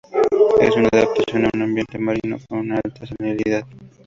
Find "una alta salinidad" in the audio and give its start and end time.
2.57-3.63